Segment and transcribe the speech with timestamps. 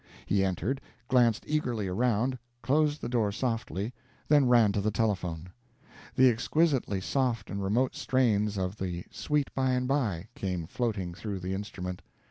[0.25, 3.93] He entered, glanced eagerly around, closed the door softly,
[4.27, 5.49] then ran to the telephone.
[6.15, 11.39] The exquisitely soft and remote strains of the "Sweet By and by" came floating through
[11.41, 12.01] the instrument.